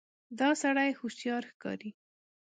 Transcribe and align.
دا 0.39 0.49
سړی 0.61 0.89
هوښیار 0.99 1.43
ښکاري. 1.51 1.91